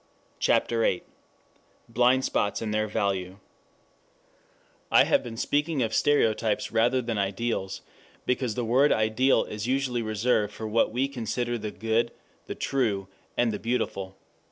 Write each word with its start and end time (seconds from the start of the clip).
CHAPTER 0.39 0.81
VIII 0.81 1.03
BLIND 1.87 2.25
SPOTS 2.25 2.59
AND 2.63 2.73
THEIR 2.73 2.87
VALUE 2.87 3.29
1 4.89 5.01
I 5.01 5.03
HAVE 5.03 5.21
been 5.21 5.37
speaking 5.37 5.83
of 5.83 5.93
stereotypes 5.93 6.71
rather 6.71 7.03
than 7.03 7.19
ideals, 7.19 7.81
because 8.25 8.55
the 8.55 8.65
word 8.65 8.91
ideal 8.91 9.43
is 9.43 9.67
usually 9.67 10.01
reserved 10.01 10.51
for 10.53 10.67
what 10.67 10.91
we 10.91 11.07
consider 11.07 11.55
the 11.59 11.69
good, 11.69 12.11
the 12.47 12.55
true 12.55 13.09
and 13.37 13.51
the 13.51 13.59
beautiful. 13.59 14.17